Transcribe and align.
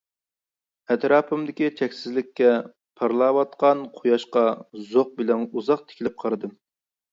ئەتراپىمدىكى 0.93 1.67
چەكسىزلىككە 1.81 2.49
پارلاۋاتقان 3.03 3.85
قۇياشقا 4.01 4.45
زوق 4.97 5.15
بىلەن 5.23 5.47
ئۇزاق 5.53 5.87
تىكىلىپ 5.89 6.21
قارىدىم. 6.27 6.61